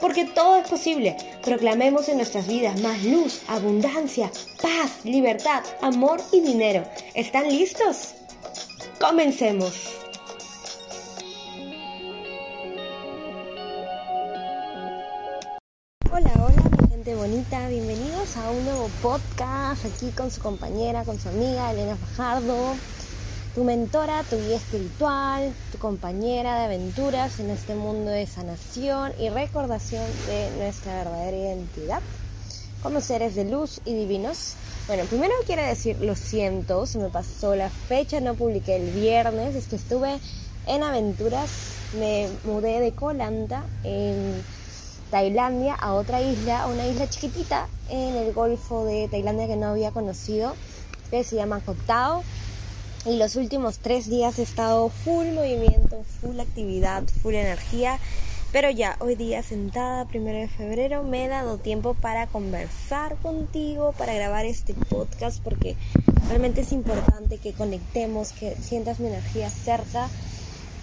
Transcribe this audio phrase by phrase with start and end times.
[0.00, 1.16] Porque todo es posible.
[1.42, 4.30] Proclamemos en nuestras vidas más luz, abundancia,
[4.62, 6.84] paz, libertad, amor y dinero.
[7.14, 8.14] ¿Están listos?
[9.00, 9.94] Comencemos.
[16.10, 21.18] Hola, hola, mi gente bonita, bienvenidos a un nuevo podcast aquí con su compañera, con
[21.18, 22.74] su amiga Elena Fajardo,
[23.58, 29.30] tu mentora, tu guía espiritual, tu compañera de aventuras en este mundo de sanación y
[29.30, 32.00] recordación de nuestra verdadera identidad
[32.84, 34.54] como seres de luz y divinos.
[34.86, 39.56] Bueno, primero quiero decir lo siento, se me pasó la fecha, no publiqué el viernes,
[39.56, 40.20] es que estuve
[40.68, 41.50] en aventuras,
[41.98, 44.40] me mudé de Colanta en
[45.10, 49.90] Tailandia a otra isla, una isla chiquitita en el Golfo de Tailandia que no había
[49.90, 50.54] conocido,
[51.10, 52.22] que se llama Koh Tao.
[53.06, 57.98] Y los últimos tres días he estado full movimiento, full actividad, full energía.
[58.50, 63.92] Pero ya, hoy día sentada, primero de febrero, me he dado tiempo para conversar contigo,
[63.98, 65.76] para grabar este podcast, porque
[66.28, 70.08] realmente es importante que conectemos, que sientas mi energía cerca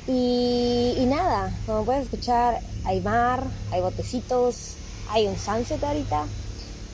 [0.07, 4.75] y, nada, como puedes escuchar, hay mar, hay botecitos,
[5.09, 6.25] hay un sunset ahorita.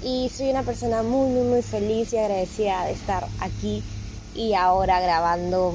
[0.04, 3.84] Y soy una persona muy, muy, muy feliz y agradecida de estar aquí
[4.36, 5.74] y ahora grabando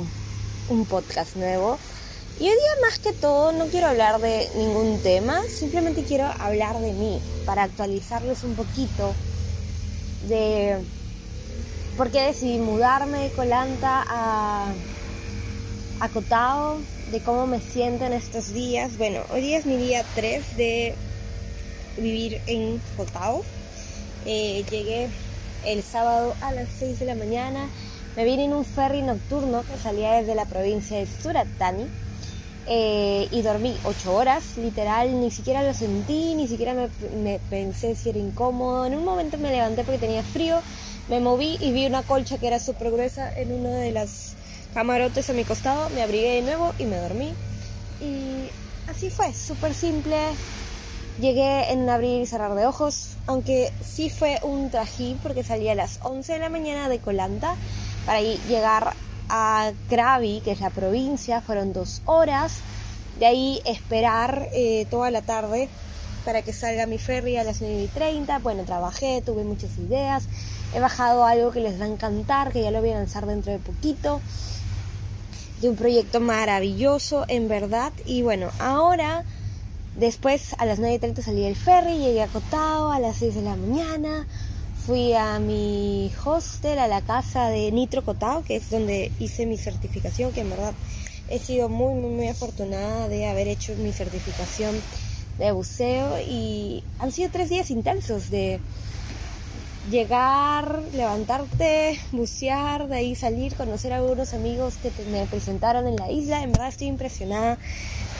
[0.68, 1.78] un podcast nuevo.
[2.38, 6.78] Y hoy día más que todo no quiero hablar de ningún tema, simplemente quiero hablar
[6.80, 9.14] de mí para actualizarles un poquito
[10.28, 10.76] de
[11.96, 14.66] por qué decidí mudarme de Colanta a,
[16.00, 16.78] a Cotao,
[17.10, 18.98] de cómo me siento en estos días.
[18.98, 20.94] Bueno, hoy día es mi día 3 de
[21.96, 23.44] vivir en Jotao.
[24.26, 25.08] Eh, llegué
[25.64, 27.68] el sábado a las 6 de la mañana.
[28.16, 31.84] Me vine en un ferry nocturno que salía desde la provincia de Suratani.
[32.68, 38.08] Eh, y dormí 8 horas, literal, ni siquiera lo sentí, ni siquiera me, pensé si
[38.08, 38.86] era incómodo.
[38.86, 40.60] En un momento me levanté porque tenía frío,
[41.08, 44.34] me moví y vi una colcha que era súper gruesa en una de las
[44.74, 47.34] camarotes a mi costado, me abrigué de nuevo y me dormí.
[48.00, 48.48] Y
[48.90, 50.16] así fue, súper simple.
[51.20, 55.74] Llegué en abrir y cerrar de ojos, aunque sí fue un trajín porque salí a
[55.74, 57.54] las 11 de la mañana de Colanta
[58.06, 58.94] para llegar
[59.28, 62.58] a Krabi, que es la provincia, fueron dos horas.
[63.18, 65.68] De ahí esperar eh, toda la tarde
[66.24, 68.38] para que salga mi ferry a las 9 y 30.
[68.38, 70.24] Bueno, trabajé, tuve muchas ideas.
[70.74, 73.52] He bajado algo que les va a encantar, que ya lo voy a lanzar dentro
[73.52, 74.20] de poquito
[75.60, 77.92] de un proyecto maravilloso, en verdad.
[78.04, 79.24] Y bueno, ahora,
[79.96, 82.28] después a las 9.30 salí del ferry, llegué a
[82.92, 84.26] a las 6 de la mañana.
[84.86, 89.56] Fui a mi hostel, a la casa de Nitro Cotao, que es donde hice mi
[89.56, 90.74] certificación, que en verdad
[91.28, 94.80] he sido muy, muy, muy afortunada de haber hecho mi certificación
[95.38, 98.60] de buceo y han sido tres días intensos de
[99.90, 106.12] llegar, levantarte, bucear, de ahí salir, conocer a algunos amigos que me presentaron en la
[106.12, 106.44] isla.
[106.44, 107.58] En verdad estoy impresionada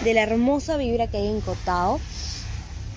[0.03, 2.00] de la hermosa vibra que hay en Cotao.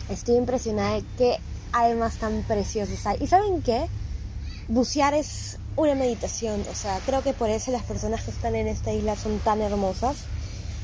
[0.10, 1.38] Estoy impresionada de qué
[1.72, 3.18] almas tan preciosas hay.
[3.22, 3.88] ¿Y saben qué?
[4.68, 6.64] Bucear es una meditación.
[6.72, 9.62] O sea, creo que por eso las personas que están en esta isla son tan
[9.62, 10.18] hermosas.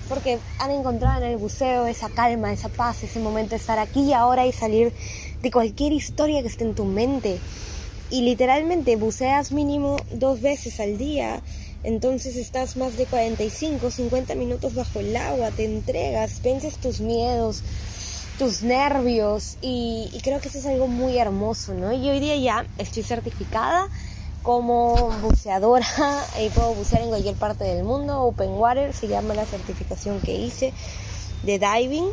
[0.09, 4.01] Porque han encontrado en el buceo esa calma, esa paz, ese momento de estar aquí
[4.03, 4.93] y ahora y salir
[5.41, 7.39] de cualquier historia que esté en tu mente
[8.09, 11.41] y literalmente buceas mínimo dos veces al día,
[11.83, 17.61] entonces estás más de 45, 50 minutos bajo el agua, te entregas, vences tus miedos,
[18.37, 21.93] tus nervios y, creo que eso es algo muy hermoso, ¿no?
[21.93, 23.87] Y hoy día ya estoy certificada
[24.43, 25.87] como buceadora
[26.43, 30.35] y puedo bucear en cualquier parte del mundo, Open Water se llama la certificación que
[30.35, 30.73] hice
[31.43, 32.09] de diving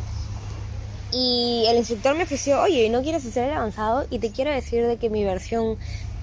[1.11, 4.07] y el instructor me ofreció, oye, ¿no quieres hacer el avanzado?
[4.09, 5.77] Y te quiero decir de que mi versión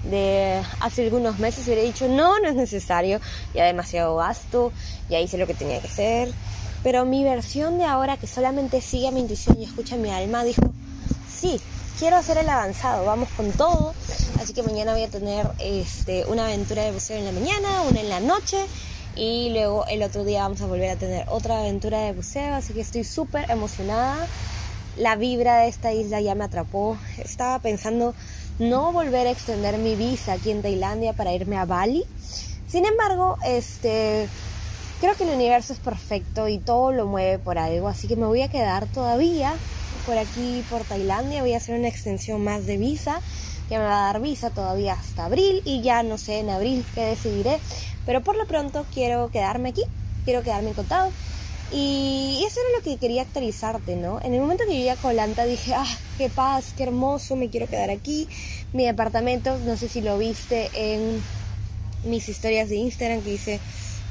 [0.04, 3.20] de hace algunos meses hubiera dicho, no, no es necesario,
[3.54, 4.72] ya demasiado gasto,
[5.08, 6.32] ya hice lo que tenía que hacer.
[6.82, 10.10] Pero mi versión de ahora, que solamente sigue a mi intuición y escucha a mi
[10.10, 10.62] alma, dijo,
[11.30, 11.60] sí,
[11.98, 13.94] quiero hacer el avanzado, vamos con todo.
[14.40, 18.00] Así que mañana voy a tener este, una aventura de buceo en la mañana, una
[18.00, 18.58] en la noche
[19.16, 22.72] y luego el otro día vamos a volver a tener otra aventura de buceo, así
[22.72, 24.26] que estoy súper emocionada.
[24.96, 26.96] La vibra de esta isla ya me atrapó.
[27.18, 28.14] Estaba pensando
[28.58, 32.04] no volver a extender mi visa aquí en Tailandia para irme a Bali.
[32.66, 34.28] Sin embargo, este
[35.00, 38.26] creo que el universo es perfecto y todo lo mueve por algo, así que me
[38.26, 39.54] voy a quedar todavía
[40.06, 43.20] por aquí por Tailandia, voy a hacer una extensión más de visa
[43.68, 46.84] que me va a dar visa todavía hasta abril y ya no sé en abril
[46.94, 47.58] qué decidiré,
[48.04, 49.84] pero por lo pronto quiero quedarme aquí,
[50.24, 50.74] quiero quedarme en
[51.72, 54.20] y eso era lo que quería actualizarte, ¿no?
[54.22, 55.86] En el momento que llegué a Colanta dije, ah,
[56.18, 58.28] qué paz, qué hermoso, me quiero quedar aquí.
[58.72, 61.22] Mi departamento, no sé si lo viste en
[62.04, 63.60] mis historias de Instagram que hice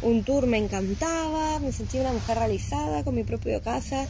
[0.02, 4.08] un tour, me encantaba, me sentí una mujer realizada con mi propia casa,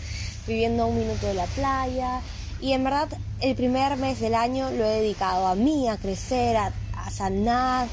[0.48, 2.22] viviendo a un minuto de la playa.
[2.62, 3.10] Y en verdad
[3.40, 7.88] el primer mes del año lo he dedicado a mí, a crecer, a, a sanar,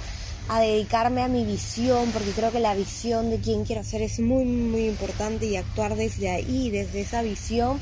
[0.49, 4.21] a dedicarme a mi visión, porque creo que la visión de quién quiero ser es
[4.21, 7.81] muy, muy importante y actuar desde ahí, desde esa visión,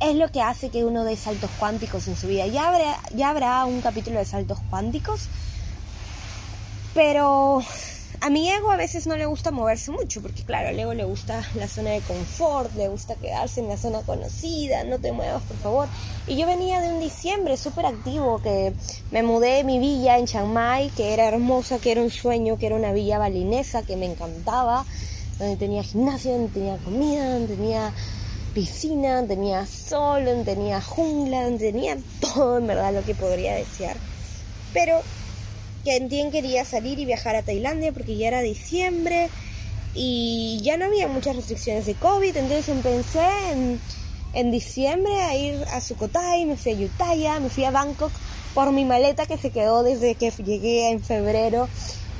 [0.00, 2.46] es lo que hace que uno dé saltos cuánticos en su vida.
[2.46, 5.28] Ya habrá, ya habrá un capítulo de saltos cuánticos,
[6.94, 7.62] pero
[8.24, 11.04] a mi ego a veces no le gusta moverse mucho, porque claro, al ego le
[11.04, 15.42] gusta la zona de confort, le gusta quedarse en la zona conocida, no te muevas
[15.42, 15.88] por favor.
[16.26, 18.72] Y yo venía de un diciembre súper activo, que
[19.10, 22.56] me mudé de mi villa en Chiang Mai, que era hermosa, que era un sueño,
[22.56, 24.86] que era una villa balinesa, que me encantaba,
[25.38, 27.92] donde tenía gimnasio, donde tenía comida, donde tenía
[28.54, 33.52] piscina, donde tenía sol, donde tenía jungla, donde tenía todo en verdad lo que podría
[33.56, 33.98] desear.
[34.72, 35.02] Pero
[35.84, 39.28] quien quería salir y viajar a Tailandia porque ya era diciembre
[39.94, 43.80] y ya no había muchas restricciones de COVID, entonces empecé en,
[44.32, 48.10] en diciembre a ir a Sukhothai, me fui a Yutaya, me fui a Bangkok
[48.54, 51.68] por mi maleta que se quedó desde que llegué en febrero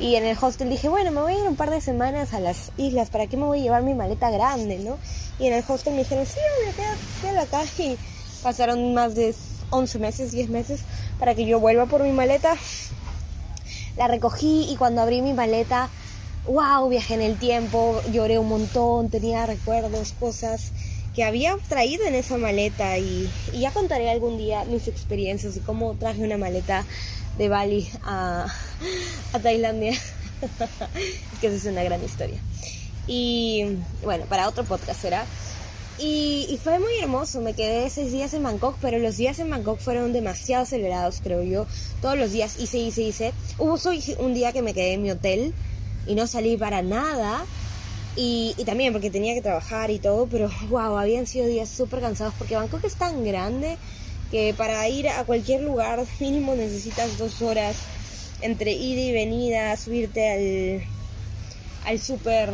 [0.01, 2.41] y en el hostel dije, bueno, me voy a ir un par de semanas a
[2.41, 4.99] las islas, ¿para qué me voy a llevar mi maleta grande, no?
[5.39, 6.39] Y en el hostel me dijeron, sí,
[7.27, 7.97] a acá y
[8.43, 9.35] pasaron más de
[9.71, 10.81] 11 meses, 10 meses
[11.19, 12.57] para que yo vuelva por mi maleta
[13.97, 15.89] la recogí y cuando abrí mi maleta,
[16.47, 20.73] wow, viajé en el tiempo, lloré un montón, tenía recuerdos, cosas
[21.15, 25.95] que había traído en esa maleta y, ya contaré algún día mis experiencias de cómo
[25.95, 26.85] traje una maleta
[27.39, 28.47] de Bali a,
[29.33, 29.93] a Tailandia.
[31.33, 32.41] es que es una gran historia.
[33.07, 35.25] Y bueno, para otro podcast será.
[35.99, 39.79] Y, fue muy hermoso, me quedé seis días en Bangkok, pero los días en Bangkok
[39.79, 41.67] fueron demasiado acelerados, creo yo.
[42.03, 43.33] Todos los días hice, hice, hice.
[43.59, 43.79] Hubo
[44.19, 45.55] un día que me quedé en mi hotel
[46.07, 47.45] y no salí para nada.
[48.17, 52.01] Y, y también porque tenía que trabajar y todo, pero wow, habían sido días súper
[52.01, 53.77] cansados porque Bangkok es tan grande
[54.31, 57.77] que para ir a cualquier lugar mínimo necesitas dos horas
[58.41, 60.83] entre ida y venida, subirte al,
[61.89, 62.51] al súper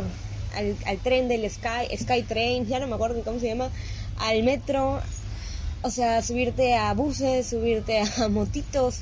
[0.55, 3.71] al, tren del Sky, Sky Train, ya no me acuerdo cómo se llama,
[4.19, 5.01] al metro,
[5.83, 9.01] o sea, subirte a buses, subirte a motitos.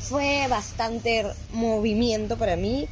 [0.00, 2.88] Fue bastante movimiento para mí.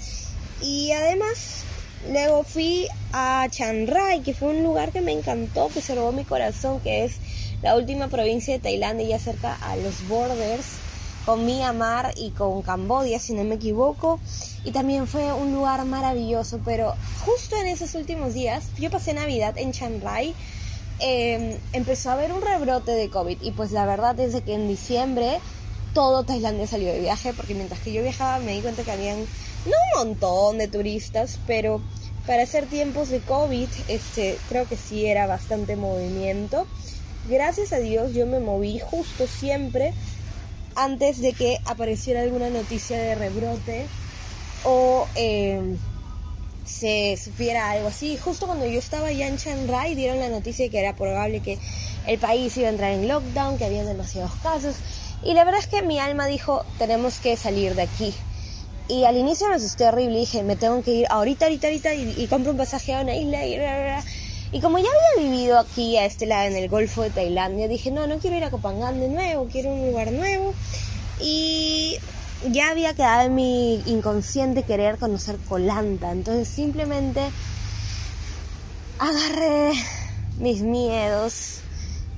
[0.62, 1.64] Y además,
[2.10, 6.12] luego fui a Chiang Rai, que fue un lugar que me encantó, que se robó
[6.12, 7.16] mi corazón, que es
[7.62, 10.87] la última provincia de Tailandia, ya cerca a los borders
[11.28, 14.18] con Myanmar y con Cambodia, si no me equivoco.
[14.64, 19.58] Y también fue un lugar maravilloso, pero justo en esos últimos días, yo pasé Navidad
[19.58, 20.34] en Chiang Rai,
[21.00, 23.42] em, empezó a haber un rebrote de COVID.
[23.42, 25.38] Y pues la verdad, desde que en diciembre
[25.92, 29.18] todo Tailandia salió de viaje, porque mientras que yo viajaba me di cuenta que habían
[29.18, 31.82] no un montón de turistas, pero
[32.26, 36.66] para hacer tiempos de COVID, este, creo que sí era bastante movimiento.
[37.28, 39.92] Gracias a Dios yo me moví justo siempre
[40.78, 43.86] antes de que apareciera alguna noticia de rebrote
[44.64, 45.76] o em,
[46.64, 48.16] se supiera algo así.
[48.16, 51.40] Justo cuando yo estaba ya en Chiang Rai dieron la noticia de que era probable
[51.40, 51.58] que
[52.06, 54.76] el país iba a entrar en lockdown, que había demasiados casos.
[55.24, 58.14] Y la verdad es que mi alma dijo, tenemos que salir de aquí.
[58.86, 62.26] Y al inicio me asusté horrible, dije, me tengo que ir ahorita, ahorita, ahorita, y,
[62.28, 63.58] compro un pasaje a una isla y
[64.52, 67.90] y como ya había vivido aquí a este lado en el Golfo de Tailandia, dije,
[67.90, 70.54] no, no quiero ir a Copangan de nuevo, quiero un lugar nuevo.
[71.20, 71.98] Y
[72.50, 76.12] ya había quedado en mi inconsciente querer conocer Colanta.
[76.12, 77.20] Entonces simplemente
[78.98, 79.72] agarré
[80.38, 81.60] mis miedos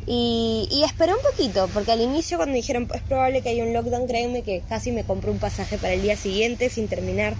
[0.06, 3.72] y, y, esperé un poquito, porque al inicio cuando dijeron es probable que haya un
[3.72, 7.34] lockdown, créanme que casi me compré un pasaje para el día siguiente sin terminar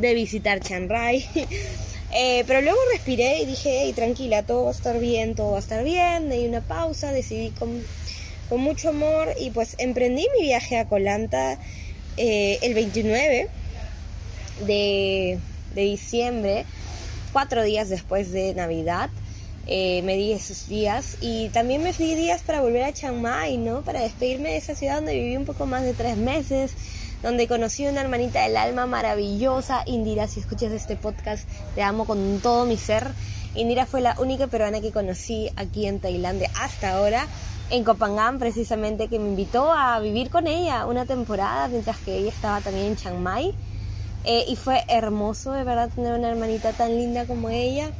[0.00, 1.26] de visitar Chiang Rai.
[2.12, 5.56] Eh, pero luego respiré y dije, hey, tranquila, todo va a estar bien, todo va
[5.58, 6.30] a estar bien.
[6.30, 7.82] Di una pausa, decidí con,
[8.48, 11.58] con mucho amor y pues emprendí mi viaje a Colanta
[12.16, 13.48] eh, el 29
[14.66, 15.38] de,
[15.74, 16.64] de, diciembre,
[17.32, 19.10] cuatro días después de Navidad.
[19.70, 23.58] Eh, me di esos días y también me di días para volver a Chiang Mai,
[23.58, 23.82] ¿no?
[23.82, 26.72] Para despedirme de esa ciudad donde viví un poco más de tres meses
[27.22, 32.40] donde conocí una hermanita del alma maravillosa, Indira, si escuchas este podcast, te amo con
[32.40, 33.12] todo mi ser.
[33.54, 37.26] Indira fue la única peruana que conocí aquí en Tailandia hasta ahora,
[37.70, 42.30] en Kopangan precisamente, que me invitó a vivir con ella una temporada, mientras que ella
[42.30, 43.54] estaba también en Chiang Mai.
[44.24, 47.90] Eh, y fue hermoso de verdad tener una hermanita tan linda como ella.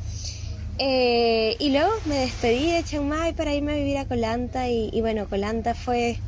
[0.79, 4.91] Eh, y luego me despedí de Chiang Mai para irme a vivir a Colanta y,
[4.93, 6.19] y bueno, Colanta fue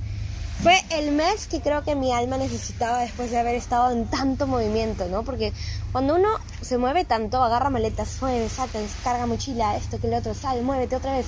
[0.63, 4.47] fue el mes que creo que mi alma necesitaba después de haber estado en tanto
[4.47, 5.23] movimiento, ¿no?
[5.25, 5.53] Porque
[5.91, 6.29] cuando uno
[6.61, 10.97] se mueve tanto, agarra maletas, mueve, salta, carga mochila, esto, que lo otro, sal, muévete
[10.97, 11.27] otra vez.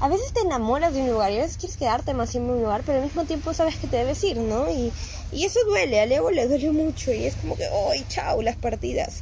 [0.00, 2.62] A veces te enamoras de un lugar y a veces quieres quedarte más en un
[2.62, 4.70] lugar, pero al mismo tiempo sabes que te debes ir, ¿no?
[4.70, 4.92] Y,
[5.32, 9.20] eso duele, a Leo le duele mucho y es como que, ¡ay, chao, las partidas!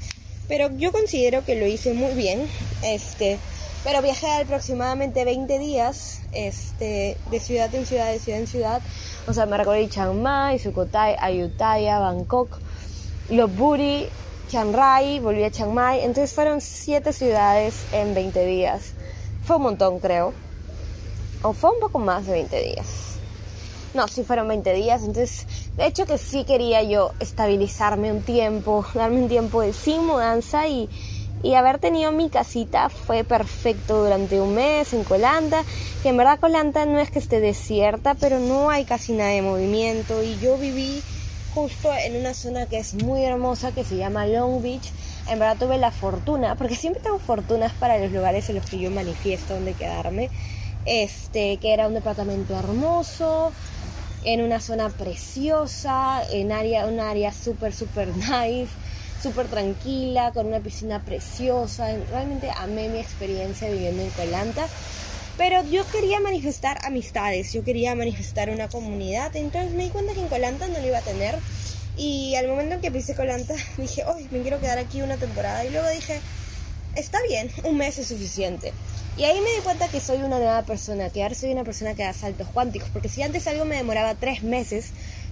[0.48, 2.46] Pero yo considero que lo hice muy bien,
[2.82, 3.38] este...
[3.86, 8.82] Pero viajé aproximadamente 20 días este, de ciudad en ciudad, de ciudad en ciudad.
[9.28, 12.58] O sea, me recorrí Chiang Mai, Sukhothai, Ayutthaya, Bangkok,
[13.30, 14.08] Lopburi,
[14.48, 16.00] Chiang Rai, volví a Chiang Mai.
[16.00, 18.94] Entonces fueron 7 ciudades en 20 días.
[19.44, 20.34] Fue un montón, creo.
[21.42, 22.86] O fue un poco más de 20 días.
[23.94, 25.02] No, sí fueron 20 días.
[25.02, 30.04] Entonces, de hecho que sí quería yo estabilizarme un tiempo, darme un tiempo de sin
[30.04, 30.90] mudanza y
[31.42, 35.62] y haber tenido mi casita fue perfecto durante un mes en Colanta,
[36.02, 39.42] que en verdad Colanta no es que esté desierta, pero no hay casi nada de
[39.42, 41.02] movimiento y yo viví
[41.54, 44.90] justo en una zona que es muy hermosa que se llama Long Beach.
[45.28, 48.78] En verdad tuve la fortuna, porque siempre tengo fortunas para los lugares en los que
[48.78, 50.30] yo manifiesto donde quedarme.
[50.84, 53.52] Este, que era un departamento hermoso,
[54.24, 58.68] en una zona preciosa, en área, un área súper, súper nice
[59.26, 61.88] súper tranquila, con una piscina preciosa.
[62.10, 64.68] Realmente amé mi experiencia viviendo en Colanta.
[65.36, 69.34] Pero yo quería manifestar amistades, yo quería manifestar una comunidad.
[69.34, 71.36] Entonces me di cuenta que en Colanta no lo iba a tener.
[71.96, 75.64] Y al momento en que pise Colanta dije, hoy me quiero quedar aquí una temporada.
[75.64, 76.20] Y luego dije,
[76.94, 78.72] está bien, un mes es suficiente.
[79.16, 81.94] Y ahí me di cuenta que soy una nueva persona, que ahora soy una persona
[81.94, 82.90] que da saltos cuánticos.
[82.90, 84.90] Porque si antes algo me demoraba tres meses,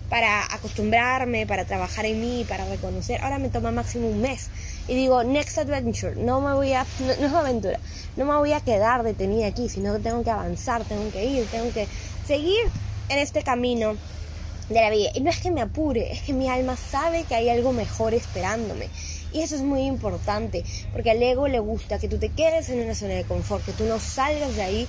[0.09, 3.21] para acostumbrarme, para trabajar en mí, para reconocer.
[3.23, 4.49] Ahora me toma máximo un mes.
[4.87, 7.81] Y digo, next adventure, no me voy a, no, es aventura,
[8.17, 11.47] no me voy a quedar detenida aquí, sino que tengo que avanzar, tengo que ir,
[11.47, 11.89] tengo que
[12.27, 12.61] seguir
[13.09, 13.97] en este camino
[14.69, 15.11] de la vida.
[15.15, 18.15] Y no es que me apure, es que mi alma sabe que hay algo mejor
[18.15, 18.89] esperándome.
[19.33, 22.85] Y eso es muy importante, porque al ego le gusta que tú te quedes en
[22.85, 24.89] una zona de confort, que tú no salgas de ahí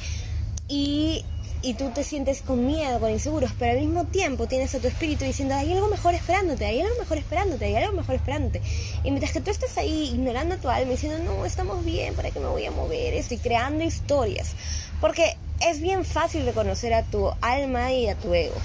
[0.67, 1.25] y
[1.65, 4.88] y tú te sientes con miedo, con inseguros, pero al mismo tiempo tienes a tu
[4.88, 8.62] espíritu diciendo, hay algo mejor esperándote, hay algo mejor esperándote, hay algo mejor esperándote.
[9.03, 12.39] Y mientras que tú estás ahí ignorando tu alma diciendo, no, estamos bien, ¿para qué
[12.39, 13.15] me voy a mover?
[13.15, 14.53] Estoy creando historias.
[15.01, 18.57] Porque es bien fácil reconocer a tu alma y a tu ego.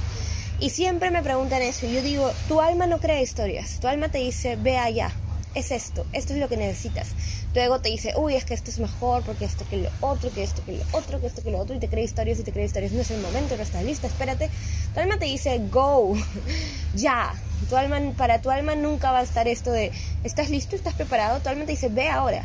[0.59, 4.11] Y siempre me preguntan eso, y yo digo, tu alma no crea historias, tu alma
[4.11, 5.11] te dice, ve allá,
[5.55, 7.09] es esto, esto es lo que necesitas.
[7.55, 10.43] Luego te dice, uy, es que esto es mejor porque esto que lo otro, que
[10.43, 12.53] esto que lo otro, que esto que lo otro, y te crea historias y te
[12.53, 12.93] crea historias.
[12.93, 14.49] No es el momento, no estás lista, espérate.
[14.95, 16.15] Tu alma te dice, go,
[16.95, 17.35] ya.
[17.69, 19.93] Tu alma, para tu alma nunca va a estar esto de,
[20.25, 20.77] ¿estás listo?
[20.77, 21.41] ¿Estás preparado?
[21.41, 22.45] Tu alma te dice, ve ahora.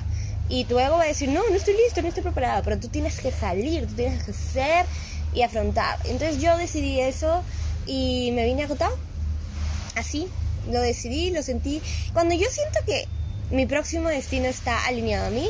[0.49, 2.63] Y tu ego va a decir, no, no estoy listo, no estoy preparado.
[2.63, 4.85] Pero tú tienes que salir, tú tienes que ser
[5.33, 5.99] y afrontar.
[6.05, 7.43] Entonces yo decidí eso
[7.85, 8.97] y me vine agotado.
[9.95, 10.27] Así,
[10.71, 11.81] lo decidí, lo sentí.
[12.13, 13.07] Cuando yo siento que
[13.51, 15.49] mi próximo destino está alineado a mí,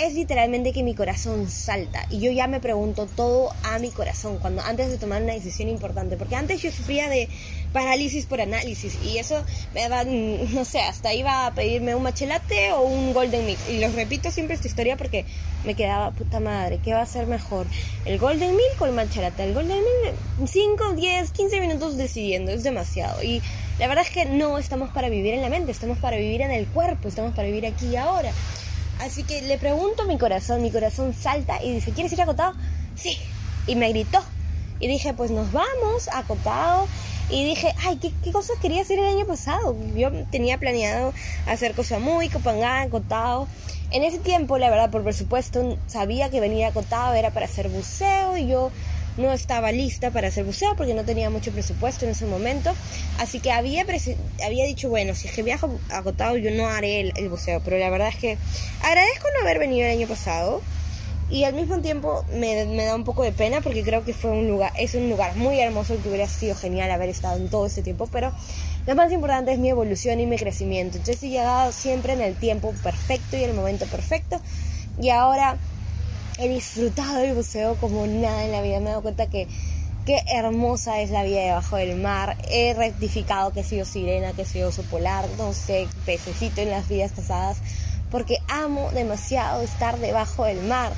[0.00, 4.38] es literalmente que mi corazón salta y yo ya me pregunto todo a mi corazón
[4.38, 7.28] cuando antes de tomar una decisión importante porque antes yo sufría de
[7.72, 12.72] parálisis por análisis y eso me daba no sé hasta iba a pedirme un machelate
[12.72, 15.24] o un golden milk y los repito siempre esta historia porque
[15.64, 17.66] me quedaba puta madre qué va a ser mejor
[18.04, 20.14] el golden milk o el machelate el golden milk
[20.46, 23.22] 5 10 15 minutos decidiendo es demasiado.
[23.22, 23.42] Y
[23.78, 26.50] la verdad es que no estamos para vivir en la mente, estamos para vivir en
[26.50, 28.32] el cuerpo, estamos para vivir aquí y ahora.
[29.00, 32.54] Así que le pregunto a mi corazón, mi corazón salta y dice, ¿quieres ir acotado?
[32.96, 33.16] Sí.
[33.66, 34.20] Y me gritó.
[34.80, 36.86] Y dije, pues nos vamos acotado.
[37.30, 39.76] Y dije, ay, ¿qué, cosas quería hacer el año pasado?
[39.94, 41.12] Yo tenía planeado
[41.46, 43.46] hacer cosas muy Copangán, acotado.
[43.90, 48.36] En ese tiempo, la verdad, por presupuesto, sabía que venir acotado era para hacer buceo
[48.36, 48.70] y yo
[49.18, 52.72] no estaba lista para hacer buceo porque no tenía mucho presupuesto en ese momento.
[53.18, 53.84] Así que había,
[54.44, 57.60] había dicho, bueno, si es que viajo agotado yo no haré el, buceo.
[57.64, 58.38] Pero la verdad es que
[58.82, 60.62] agradezco no haber venido el año pasado.
[61.30, 64.48] Y al mismo tiempo me, da un poco de pena porque creo que fue un
[64.48, 67.82] lugar, es un lugar muy hermoso que hubiera sido genial haber estado en todo ese
[67.82, 68.32] tiempo, pero
[68.86, 70.96] lo más importante es mi evolución y mi crecimiento.
[70.96, 74.40] Entonces he llegado siempre en el tiempo perfecto y el momento perfecto.
[74.98, 75.58] Y ahora
[76.38, 78.78] he disfrutado del buceo como nada en la vida.
[78.78, 79.48] Me he dado cuenta que
[80.06, 82.36] qué hermosa es la vida debajo del mar.
[82.48, 86.70] He rectificado que he sido sirena, que he sido oso polar, no sé, pececito en
[86.70, 87.58] las vidas pasadas,
[88.10, 90.92] porque amo demasiado estar debajo del mar.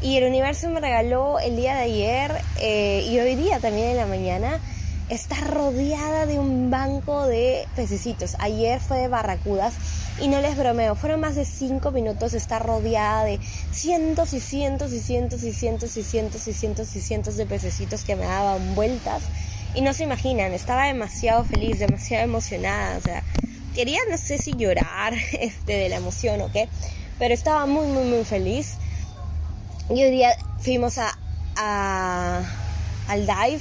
[0.00, 3.96] Y el universo me regaló el día de ayer eh, y hoy día también en
[3.96, 4.60] la mañana
[5.08, 8.36] está rodeada de un banco de pececitos.
[8.38, 9.74] Ayer fue de barracudas
[10.20, 13.40] y no les bromeo, fueron más de cinco minutos estar rodeada de
[13.72, 18.04] cientos y cientos y cientos y cientos y cientos y cientos y cientos de pececitos
[18.04, 19.22] que me daban vueltas.
[19.74, 23.24] Y no se imaginan, estaba demasiado feliz, demasiado emocionada, o sea,
[23.74, 26.68] quería no sé si llorar este, de la emoción o qué,
[27.18, 28.74] pero estaba muy, muy, muy feliz.
[29.90, 30.30] Y hoy día
[30.60, 31.18] fuimos a,
[31.56, 32.42] a
[33.08, 33.60] al dive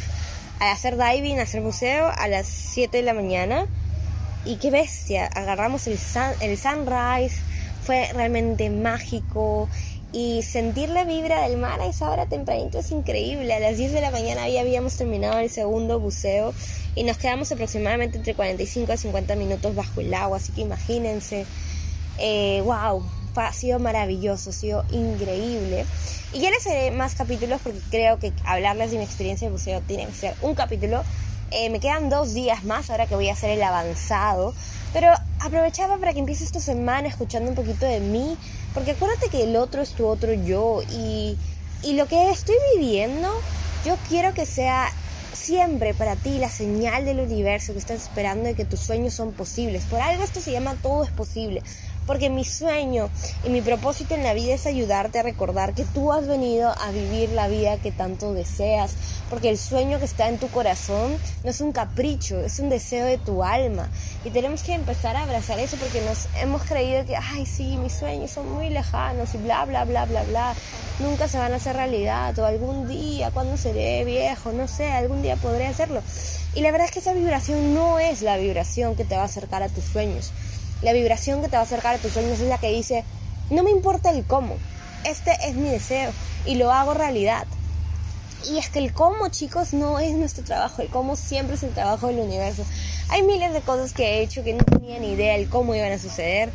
[0.59, 3.67] a hacer diving, a hacer buceo a las 7 de la mañana.
[4.45, 5.97] Y qué bestia, agarramos el,
[6.41, 7.35] el sunrise,
[7.85, 9.69] fue realmente mágico.
[10.11, 13.51] Y sentir la vibra del mar a esa hora tempranito es increíble.
[13.51, 16.53] A las 10 de la mañana ya habíamos terminado el segundo buceo
[16.93, 20.37] y nos quedamos aproximadamente entre 45 a 50 minutos bajo el agua.
[20.37, 21.47] Así que imagínense,
[22.19, 23.03] eh, wow,
[23.35, 25.85] ha sido maravilloso, ha sido increíble.
[26.31, 29.81] Y ya les haré más capítulos porque creo que hablarles de mi experiencia de buceo
[29.81, 31.03] tiene que ser un capítulo.
[31.53, 34.53] Eh, me quedan dos días más ahora que voy a hacer el avanzado.
[34.91, 38.37] Pero aprovechaba para que empiece esta semana escuchando un poquito de mí.
[38.73, 40.81] Porque acuérdate que el otro es tu otro yo.
[40.91, 41.37] Y,
[41.83, 43.29] y lo que estoy viviendo,
[43.85, 44.91] yo quiero que sea
[45.33, 49.33] siempre para ti la señal del universo que estás esperando de que tus sueños son
[49.33, 49.83] posibles.
[49.85, 51.61] Por algo esto se llama todo es posible
[52.05, 53.09] porque mi sueño
[53.43, 56.91] y mi propósito en la vida es ayudarte a recordar que tú has venido a
[56.91, 58.95] vivir la vida que tanto deseas,
[59.29, 63.05] porque el sueño que está en tu corazón no es un capricho, es un deseo
[63.05, 63.89] de tu alma
[64.25, 67.93] y tenemos que empezar a abrazar eso porque nos hemos creído que, ay, sí, mis
[67.93, 70.53] sueños son muy lejanos y bla, bla, bla, bla, bla,
[70.99, 75.21] nunca se van a hacer realidad o algún día, cuando seré viejo, no sé, algún
[75.21, 76.01] día podré hacerlo.
[76.55, 79.25] Y la verdad es que esa vibración no es la vibración que te va a
[79.25, 80.31] acercar a tus sueños.
[80.83, 83.03] La vibración que te va a acercar a tus sueños es la que dice,
[83.49, 84.55] no me importa el cómo,
[85.05, 86.11] este es mi deseo
[86.45, 87.45] y lo hago realidad.
[88.49, 90.81] Y es que el cómo, chicos, no es nuestro trabajo.
[90.81, 92.65] El cómo siempre es el trabajo del universo.
[93.09, 95.93] Hay miles de cosas que he hecho que no tenía ni idea el cómo iban
[95.93, 96.51] a suceder,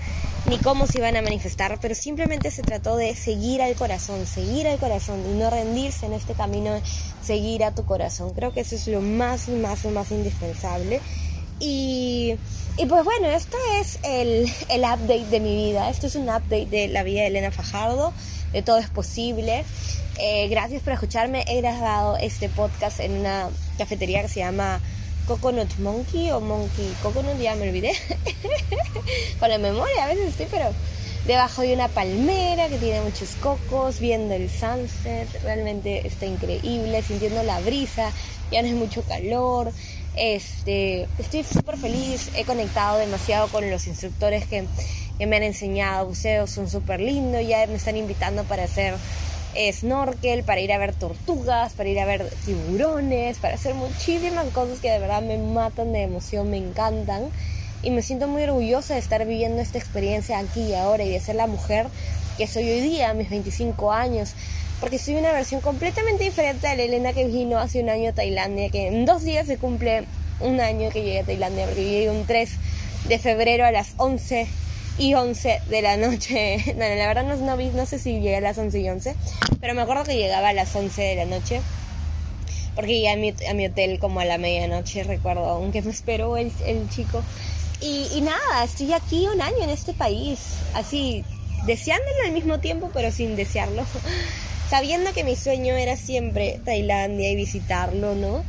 [0.49, 4.69] ni cómo se iban a manifestar, pero simplemente se trató de seguir al corazón, seguir
[4.69, 6.79] al corazón y no rendirse en este camino
[7.23, 8.35] seguir a tu corazón.
[8.35, 11.01] Creo que eso es lo más, más, más indispensable.
[11.61, 12.37] Y
[12.81, 15.91] y pues bueno, esto es el, el, update de mi vida.
[15.91, 18.13] Esto es un update de la vida de Elena Fajardo,
[18.53, 19.65] de todo es posible.
[20.21, 21.45] Eh, gracias por escucharme.
[21.49, 24.81] He grabado este podcast en una cafetería que se llama
[25.27, 27.95] Coconut Monkey o Monkey Coconut, ya me olvidé.
[29.41, 30.67] Con la memoria a veces estoy, pero
[31.27, 35.29] debajo de una palmera que tiene muchos cocos, viendo el sunset.
[35.43, 38.13] Realmente está increíble, sintiendo la brisa.
[38.53, 39.73] Ya no hay mucho calor.
[40.17, 44.65] Este, estoy súper feliz, he conectado demasiado con los instructores que,
[45.19, 48.95] me han enseñado buceo, son súper lindos, ya me están invitando para hacer
[49.73, 54.79] snorkel, para ir a ver tortugas, para ir a ver tiburones, para hacer muchísimas cosas
[54.79, 57.31] que de verdad me matan de emoción, me encantan.
[57.83, 61.21] Y me siento muy orgullosa de estar viviendo esta experiencia aquí y ahora y de
[61.21, 61.87] ser la mujer
[62.37, 64.35] que soy hoy día, a mis 25 años,
[64.81, 68.13] porque soy una versión completamente diferente a la Elena que vino hace un año a
[68.13, 70.05] Tailandia, que en dos días se cumple
[70.41, 72.51] un año que llegué a Tailandia, porque llegué un 3
[73.09, 74.47] de febrero a las 11
[74.99, 76.59] y 11 de la noche.
[76.75, 79.15] No, la verdad no, no, no sé si llegué a las 11 y 11,
[79.61, 81.61] pero me acuerdo que llegaba a las 11 de la noche.
[82.75, 86.37] Porque llegué a mi, a mi hotel como a la medianoche, recuerdo, aunque me esperó
[86.37, 87.25] el, el chico.
[87.81, 90.39] Y, y nada, estoy aquí un año en este país,
[90.75, 91.25] así,
[91.67, 93.85] deseándolo al mismo tiempo, pero sin desearlo
[94.69, 98.45] sabiendo que mi sueño era siempre Tailandia y visitarlo, ¿no?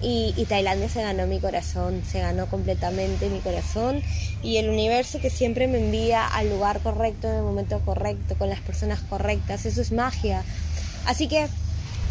[0.00, 4.00] Y, Tailandia se ganó mi corazón, se ganó completamente mi corazón
[4.44, 8.48] y el universo que siempre me envía al lugar correcto, en el momento correcto, con
[8.48, 10.44] las personas correctas, eso es magia.
[11.04, 11.48] Así que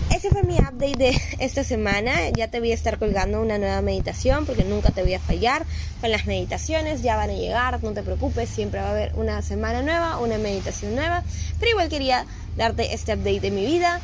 [0.10, 2.30] ese fue mi update de esta semana.
[2.30, 5.66] Ya te voy a estar colgando una nueva meditación porque nunca te voy a fallar
[6.02, 7.02] con las meditaciones.
[7.02, 10.38] Ya van a llegar, no te preocupes, siempre va a haber una semana nueva, una
[10.38, 11.24] meditación nueva.
[11.60, 14.00] Pero igual quería darte este update de mi vida.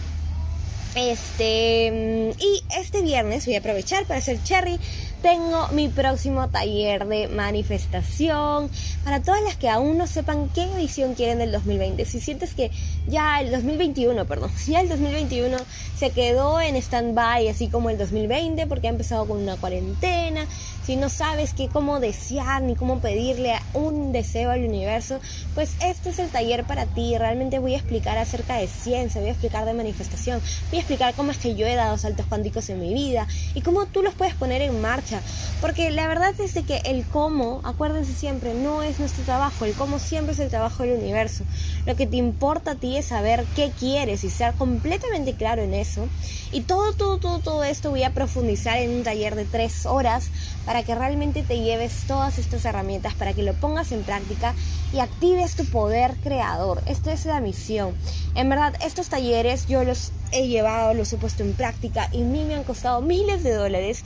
[0.95, 4.79] Este, y este viernes voy a aprovechar para hacer cherry
[5.23, 8.69] tengo mi próximo taller de manifestación.
[9.05, 12.03] Para todas las que aún no sepan qué edición quieren del 2020.
[12.03, 12.71] Si sientes que
[13.07, 15.57] ya el 2021, perdón, ya el 2021
[15.97, 20.45] se quedó en stand-by, así como el 2020, porque ha empezado con una cuarentena.
[20.85, 25.21] Si no sabes qué, cómo desear ni cómo pedirle un deseo al universo,
[25.55, 27.17] pues este es el taller para ti.
[27.17, 31.13] Realmente voy a explicar acerca de ciencia, voy a explicar de manifestación, voy a explicar
[31.13, 34.13] cómo es que yo he dado saltos cuánticos en mi vida y cómo tú los
[34.15, 35.12] puedes poner en marcha
[35.61, 39.73] porque la verdad es de que el cómo, acuérdense siempre, no es nuestro trabajo, el
[39.73, 41.43] cómo siempre es el trabajo del universo.
[41.85, 45.73] Lo que te importa a ti es saber qué quieres y ser completamente claro en
[45.73, 46.07] eso.
[46.51, 50.29] Y todo, todo, todo, todo esto voy a profundizar en un taller de tres horas
[50.65, 54.53] para que realmente te lleves todas estas herramientas, para que lo pongas en práctica
[54.93, 56.81] y actives tu poder creador.
[56.85, 57.95] Esto es la misión.
[58.35, 62.25] En verdad, estos talleres yo los he llevado, los he puesto en práctica y a
[62.25, 64.03] mí me han costado miles de dólares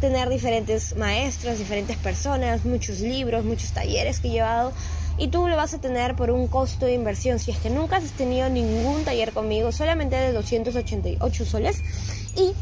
[0.00, 4.72] tener diferentes maestros, diferentes personas, muchos libros, muchos talleres que he llevado
[5.18, 7.38] y tú lo vas a tener por un costo de inversión.
[7.38, 11.82] Si es que nunca has tenido ningún taller conmigo, solamente de 288 soles
[12.36, 12.52] y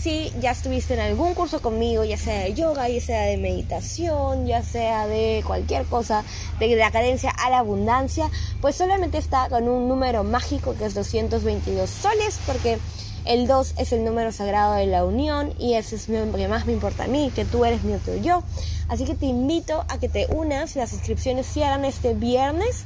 [0.00, 4.46] si ya estuviste en algún curso conmigo, ya sea de yoga, ya sea de meditación,
[4.46, 6.24] ya sea de cualquier cosa,
[6.58, 8.30] de la cadencia a la abundancia,
[8.62, 12.78] pues solamente está con un número mágico que es 222 soles, porque
[13.24, 16.66] el 2 es el número sagrado de la unión y ese es lo que más
[16.66, 18.42] me importa a mí, que tú eres mi otro yo.
[18.88, 20.74] Así que te invito a que te unas.
[20.76, 22.84] Las inscripciones cierran este viernes.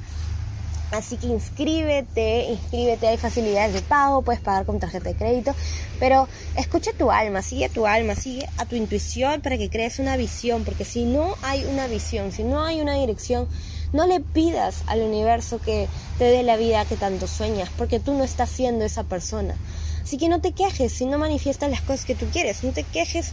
[0.91, 5.53] Así que inscríbete, inscríbete, hay facilidades de pago, puedes pagar con tarjeta de crédito,
[5.99, 9.99] pero escucha tu alma, sigue a tu alma, sigue a tu intuición para que crees
[9.99, 13.49] una visión, porque si no hay una visión, si no hay una dirección,
[13.93, 18.15] no le pidas al universo que te dé la vida que tanto sueñas, porque tú
[18.15, 19.57] no estás siendo esa persona.
[20.05, 22.85] Así que no te quejes si no manifiestas las cosas que tú quieres, no te
[22.85, 23.33] quejes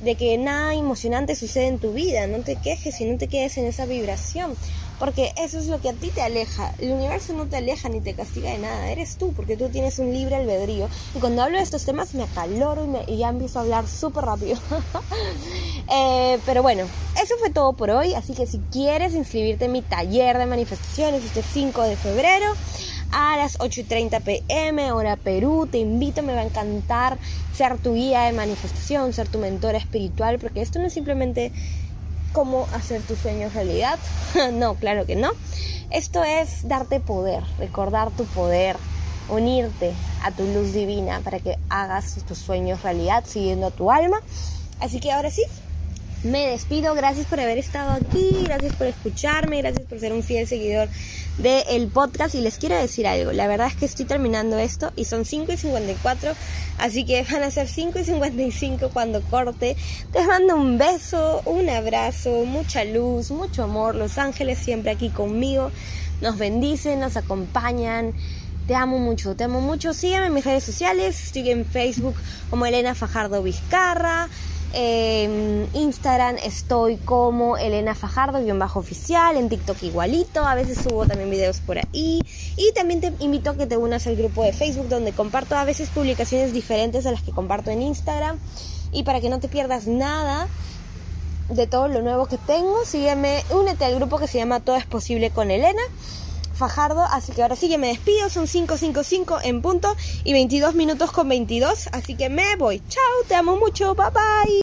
[0.00, 3.56] de que nada emocionante sucede en tu vida, no te quejes y no te quedes
[3.58, 4.54] en esa vibración,
[4.98, 6.74] porque eso es lo que a ti te aleja.
[6.78, 9.98] El universo no te aleja ni te castiga de nada, eres tú, porque tú tienes
[9.98, 10.88] un libre albedrío.
[11.14, 14.24] Y cuando hablo de estos temas me acaloro y, me, ya empiezo a hablar súper
[14.24, 14.58] rápido.
[15.92, 16.84] eh, pero bueno,
[17.22, 21.24] eso fue todo por hoy, así que si quieres inscribirte en mi taller de manifestaciones
[21.24, 22.54] este 5 de febrero,
[23.18, 25.66] a las 8.30 pm, hora Perú.
[25.72, 27.16] Te invito, me va a encantar
[27.54, 31.50] ser tu guía de manifestación, ser tu mentora espiritual, porque esto no es simplemente
[32.34, 33.98] cómo hacer tus sueños realidad.
[34.52, 35.30] no, claro que no.
[35.90, 38.76] Esto es darte poder, recordar tu poder,
[39.30, 44.20] unirte a tu luz divina para que hagas tus sueños realidad siguiendo a tu alma.
[44.78, 45.42] Así que ahora sí,
[46.22, 46.94] me despido.
[46.94, 50.90] Gracias por haber estado aquí, gracias por escucharme, gracias por ser un fiel seguidor
[51.38, 52.34] del podcast.
[52.34, 55.52] Y les quiero decir algo, la verdad es que estoy terminando esto y son 5
[55.52, 56.32] y 54,
[56.78, 59.76] así que van a ser 5 y 55 cuando corte.
[60.12, 63.94] Te mando un beso, un abrazo, mucha luz, mucho amor.
[63.94, 65.70] Los ángeles siempre aquí conmigo
[66.20, 68.12] nos bendicen, nos acompañan.
[68.66, 69.94] Te amo mucho, te amo mucho.
[69.94, 71.24] Sígueme en mis redes sociales.
[71.24, 72.16] Estoy en Facebook
[72.50, 74.28] como Elena Fajardo Vizcarra.
[74.72, 81.06] En Instagram estoy como Elena Fajardo, guion bajo oficial, en TikTok igualito, a veces subo
[81.06, 82.20] también videos por ahí.
[82.56, 85.64] Y también te invito a que te unas al grupo de Facebook donde comparto a
[85.64, 88.38] veces publicaciones diferentes a las que comparto en Instagram.
[88.92, 90.48] Y para que no te pierdas nada
[91.48, 94.86] de todo lo nuevo que tengo, sígueme, únete al grupo que se llama Todo es
[94.86, 95.82] posible con Elena.
[96.56, 101.12] Fajardo, así que ahora sí que me despido, son 5.55 en punto y 22 minutos
[101.12, 102.82] con 22, así que me voy.
[102.88, 104.54] Chao, te amo mucho, bye bye.